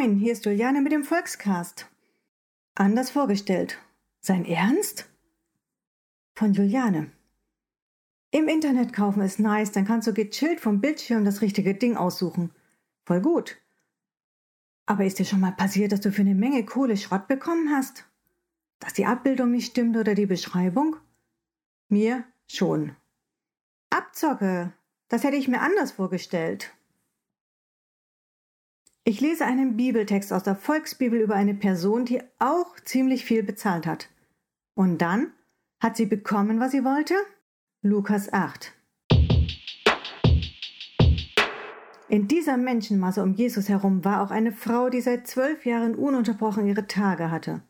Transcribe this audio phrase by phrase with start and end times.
[0.00, 1.86] Moin, hier ist Juliane mit dem Volkscast.
[2.74, 3.78] Anders vorgestellt.
[4.22, 5.10] Sein Ernst?
[6.34, 7.12] Von Juliane.
[8.30, 12.50] Im Internet kaufen ist nice, dann kannst du gechillt vom Bildschirm das richtige Ding aussuchen.
[13.04, 13.58] Voll gut.
[14.86, 18.06] Aber ist dir schon mal passiert, dass du für eine Menge Kohle Schrott bekommen hast?
[18.78, 20.96] Dass die Abbildung nicht stimmt oder die Beschreibung?
[21.90, 22.96] Mir schon.
[23.90, 24.72] Abzocke.
[25.08, 26.72] Das hätte ich mir anders vorgestellt.
[29.10, 33.84] Ich lese einen Bibeltext aus der Volksbibel über eine Person, die auch ziemlich viel bezahlt
[33.84, 34.08] hat.
[34.76, 35.32] Und dann
[35.80, 37.14] hat sie bekommen, was sie wollte?
[37.82, 38.72] Lukas 8.
[42.08, 46.68] In dieser Menschenmasse um Jesus herum war auch eine Frau, die seit zwölf Jahren ununterbrochen
[46.68, 47.62] ihre Tage hatte.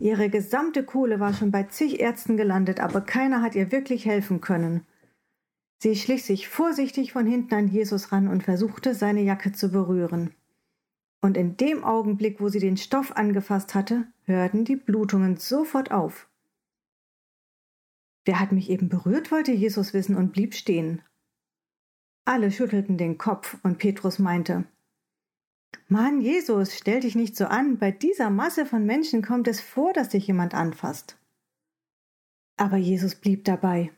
[0.00, 4.40] Ihre gesamte Kohle war schon bei zig Ärzten gelandet, aber keiner hat ihr wirklich helfen
[4.40, 4.84] können.
[5.78, 10.34] Sie schlich sich vorsichtig von hinten an Jesus ran und versuchte, seine Jacke zu berühren
[11.22, 16.28] und in dem Augenblick, wo sie den Stoff angefasst hatte, hörten die Blutungen sofort auf.
[18.24, 21.00] Wer hat mich eben berührt, wollte Jesus wissen und blieb stehen.
[22.24, 24.64] Alle schüttelten den Kopf und Petrus meinte,
[25.88, 29.92] Mann, Jesus, stell dich nicht so an, bei dieser Masse von Menschen kommt es vor,
[29.92, 31.16] dass dich jemand anfasst.
[32.56, 33.92] Aber Jesus blieb dabei.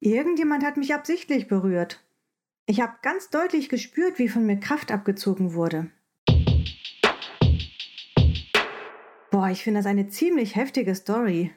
[0.00, 2.04] Irgendjemand hat mich absichtlich berührt.
[2.66, 5.90] Ich habe ganz deutlich gespürt, wie von mir Kraft abgezogen wurde.
[9.46, 11.54] Boah, ich finde das eine ziemlich heftige Story.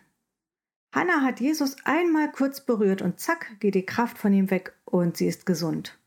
[0.93, 5.17] Hannah hat Jesus einmal kurz berührt und zack geht die Kraft von ihm weg und
[5.17, 5.97] sie ist gesund.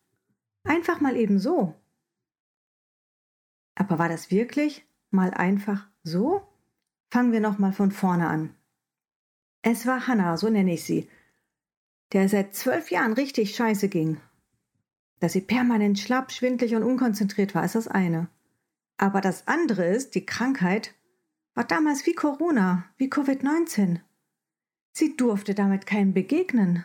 [0.63, 1.75] Einfach mal eben so.
[3.75, 6.47] Aber war das wirklich mal einfach so?
[7.11, 8.55] Fangen wir noch mal von vorne an.
[9.63, 11.09] Es war Hannah, so nenne ich sie,
[12.13, 14.21] der seit zwölf Jahren richtig scheiße ging.
[15.19, 18.29] Dass sie permanent schlapp, schwindlig und unkonzentriert war, ist das eine.
[18.99, 20.95] Aber das andere ist die Krankheit,
[21.55, 24.01] war damals wie Corona, wie Covid-19.
[24.93, 26.85] Sie durfte damit keinem begegnen.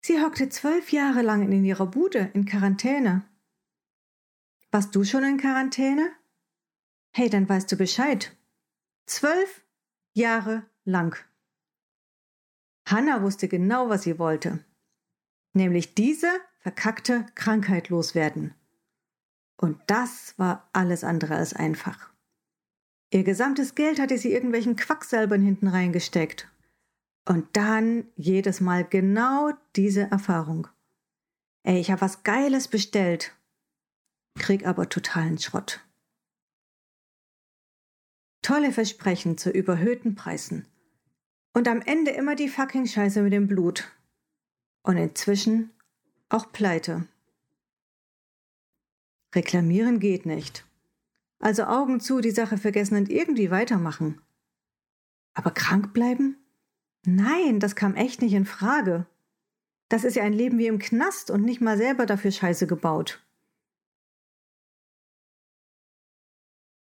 [0.00, 3.24] Sie hockte zwölf Jahre lang in ihrer Bude in Quarantäne.
[4.70, 6.12] Warst du schon in Quarantäne?
[7.12, 8.36] Hey, dann weißt du Bescheid.
[9.06, 9.64] Zwölf
[10.14, 11.16] Jahre lang.
[12.86, 14.64] Hannah wusste genau, was sie wollte.
[15.54, 16.28] Nämlich diese
[16.58, 18.54] verkackte Krankheit loswerden.
[19.56, 22.13] Und das war alles andere als einfach.
[23.14, 26.50] Ihr gesamtes Geld hatte sie irgendwelchen Quacksalbern hinten reingesteckt.
[27.24, 30.66] Und dann jedes Mal genau diese Erfahrung.
[31.62, 33.32] Ey, ich habe was Geiles bestellt.
[34.36, 35.86] Krieg aber totalen Schrott.
[38.42, 40.66] Tolle Versprechen zu überhöhten Preisen.
[41.52, 43.92] Und am Ende immer die fucking Scheiße mit dem Blut.
[44.82, 45.70] Und inzwischen
[46.30, 47.06] auch Pleite.
[49.36, 50.66] Reklamieren geht nicht.
[51.44, 54.18] Also Augen zu, die Sache vergessen und irgendwie weitermachen.
[55.34, 56.38] Aber krank bleiben?
[57.04, 59.06] Nein, das kam echt nicht in Frage.
[59.90, 63.22] Das ist ja ein Leben wie im Knast und nicht mal selber dafür Scheiße gebaut.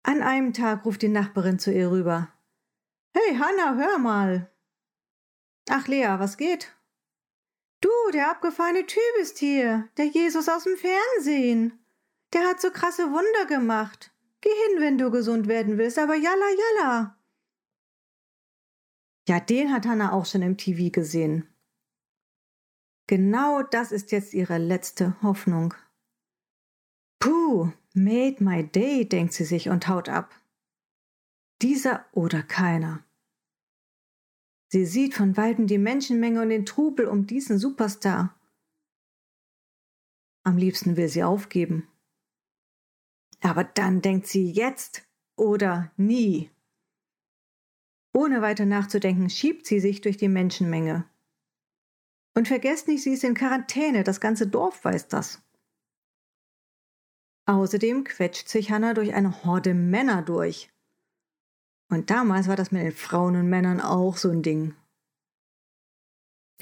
[0.04, 2.32] An einem Tag ruft die Nachbarin zu ihr rüber.
[3.14, 4.50] Hey, Hanna, hör mal.
[5.70, 6.74] Ach, Lea, was geht?
[7.82, 11.84] Du, der abgefahrene Typ ist hier, der Jesus aus dem Fernsehen.
[12.32, 14.13] Der hat so krasse Wunder gemacht.
[14.44, 17.18] Geh hin, wenn du gesund werden willst, aber jalla, jalla.
[19.26, 21.48] Ja, den hat Hannah auch schon im TV gesehen.
[23.08, 25.74] Genau das ist jetzt ihre letzte Hoffnung.
[27.20, 30.36] Puh, made my day, denkt sie sich und haut ab.
[31.62, 33.02] Dieser oder keiner.
[34.68, 38.38] Sie sieht von weitem die Menschenmenge und den Trubel um diesen Superstar.
[40.44, 41.88] Am liebsten will sie aufgeben.
[43.44, 45.06] Aber dann denkt sie jetzt
[45.36, 46.50] oder nie.
[48.14, 51.10] Ohne weiter nachzudenken, schiebt sie sich durch die Menschenmenge.
[52.36, 55.42] Und vergesst nicht, sie ist in Quarantäne, das ganze Dorf weiß das.
[57.46, 60.72] Außerdem quetscht sich Hannah durch eine Horde Männer durch.
[61.90, 64.74] Und damals war das mit den Frauen und Männern auch so ein Ding.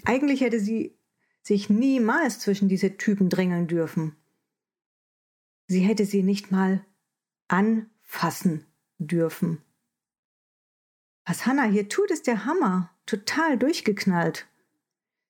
[0.03, 0.97] Eigentlich hätte sie
[1.44, 4.15] sich niemals zwischen diese Typen drängeln dürfen.
[5.71, 6.85] Sie hätte sie nicht mal
[7.47, 8.65] anfassen
[8.97, 9.63] dürfen.
[11.25, 12.94] Was Hannah hier tut, ist der Hammer.
[13.06, 14.50] Total durchgeknallt.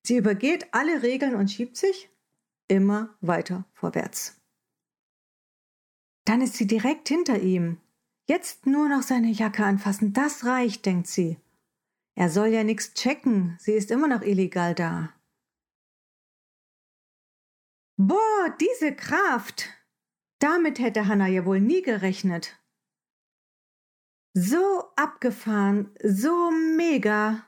[0.02, 2.10] Sie übergeht alle Regeln und schiebt sich
[2.66, 4.42] immer weiter vorwärts.
[6.24, 7.80] Dann ist sie direkt hinter ihm.
[8.26, 11.38] Jetzt nur noch seine Jacke anfassen, das reicht, denkt sie.
[12.16, 15.14] Er soll ja nichts checken, sie ist immer noch illegal da.
[17.96, 19.68] Boah, diese Kraft!
[20.42, 22.60] Damit hätte Hannah ja wohl nie gerechnet.
[24.34, 27.46] So abgefahren, so mega.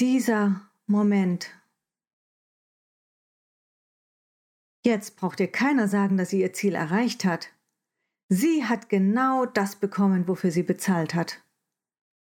[0.00, 1.54] Dieser Moment.
[4.84, 7.50] Jetzt braucht ihr keiner sagen, dass sie ihr Ziel erreicht hat.
[8.28, 11.40] Sie hat genau das bekommen, wofür sie bezahlt hat.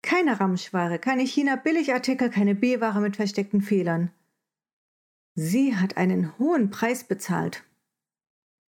[0.02, 4.10] Keine Ramschware, keine China-Billigartikel, keine B-Ware mit versteckten Fehlern.
[5.36, 7.67] Sie hat einen hohen Preis bezahlt.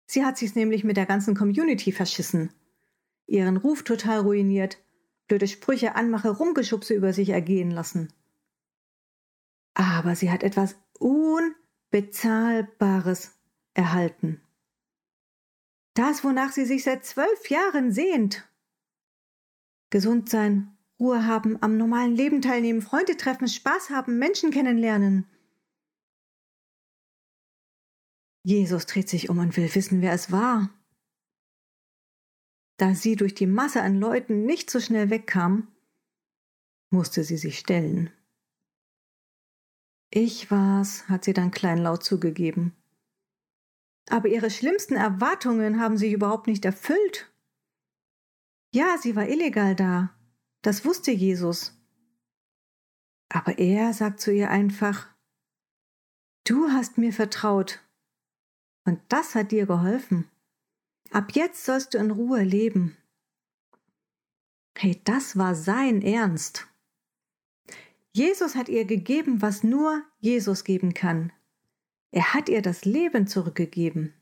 [0.07, 2.49] Sie hat sich's nämlich mit der ganzen Community verschissen
[3.27, 4.81] ihren Ruf total ruiniert,
[5.27, 8.13] blöde Sprüche, Anmache, Rumgeschubse über sich ergehen lassen.
[9.73, 13.37] Aber sie hat etwas Unbezahlbares
[13.73, 14.39] erhalten.
[15.93, 18.47] Das, wonach sie sich seit zwölf Jahren sehnt.
[19.89, 25.27] Gesund sein, Ruhe haben, am normalen Leben teilnehmen, Freunde treffen, Spaß haben, Menschen kennenlernen.
[28.47, 30.69] Jesus dreht sich um und will wissen, wer es war.
[32.77, 35.67] Da sie durch die Masse an Leuten nicht so schnell wegkam,
[36.89, 38.09] musste sie sich stellen.
[40.09, 42.73] Ich war's, hat sie dann kleinlaut zugegeben.
[44.07, 47.29] Aber ihre schlimmsten Erwartungen haben sich überhaupt nicht erfüllt.
[48.73, 50.15] Ja, sie war illegal da,
[50.61, 51.77] das wusste Jesus.
[53.27, 55.09] Aber er sagt zu ihr einfach,
[56.45, 57.81] Du hast mir vertraut,
[58.87, 60.29] und das hat dir geholfen.
[61.11, 62.95] Ab jetzt sollst du in Ruhe leben.
[64.77, 66.67] Hey, das war sein Ernst.
[68.13, 71.33] Jesus hat ihr gegeben, was nur Jesus geben kann.
[72.11, 74.13] Er hat ihr das Leben zurückgegeben.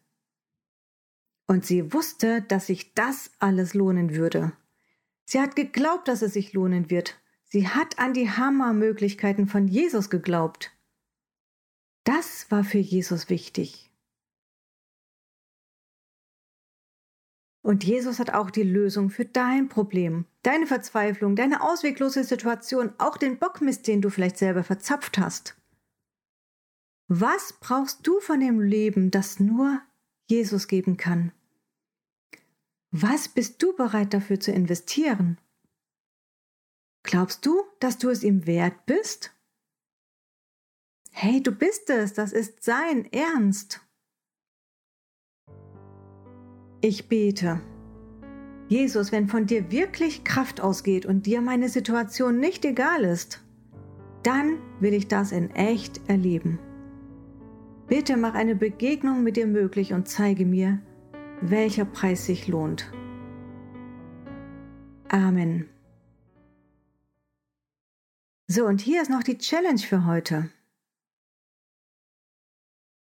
[1.48, 4.54] Und sie wusste, dass sich das alles lohnen würde.
[5.26, 7.20] Sie hat geglaubt, dass es sich lohnen wird.
[7.44, 10.72] Sie hat an die Hammermöglichkeiten von Jesus geglaubt.
[12.04, 13.92] Das war für Jesus wichtig.
[17.66, 23.18] Und Jesus hat auch die Lösung für dein Problem, deine Verzweiflung, deine ausweglose Situation, auch
[23.18, 25.58] den Bockmist, den du vielleicht selber verzapft hast.
[27.08, 29.82] Was brauchst du von dem Leben, das nur
[30.28, 31.32] Jesus geben kann?
[32.92, 35.40] Was bist du bereit dafür zu investieren?
[37.02, 39.34] Glaubst du, dass du es ihm wert bist?
[41.10, 43.82] Hey, du bist es, das ist sein Ernst.
[46.88, 47.62] Ich bete.
[48.68, 53.44] Jesus, wenn von dir wirklich Kraft ausgeht und dir meine Situation nicht egal ist,
[54.22, 56.60] dann will ich das in echt erleben.
[57.88, 60.80] Bitte mach eine Begegnung mit dir möglich und zeige mir,
[61.42, 62.92] welcher Preis sich lohnt.
[65.10, 65.68] Amen.
[68.46, 70.52] So, und hier ist noch die Challenge für heute.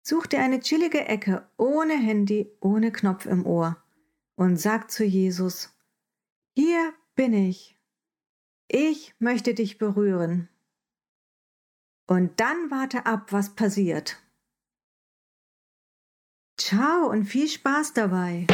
[0.08, 3.76] Such dir eine chillige Ecke ohne Handy, ohne Knopf im Ohr
[4.36, 5.76] und sag zu Jesus,
[6.56, 7.78] hier bin ich.
[8.68, 10.48] Ich möchte dich berühren.
[12.06, 14.16] Und dann warte ab, was passiert.
[16.56, 18.46] Ciao und viel Spaß dabei.